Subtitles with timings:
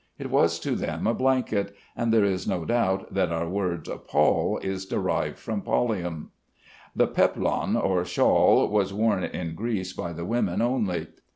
[0.17, 4.57] It was to them a blanket; and there is no doubt that our word "pall"
[4.63, 6.29] is derived from pallium.
[6.95, 11.05] The "peplon," or shawl, was worn in Greece by the women only.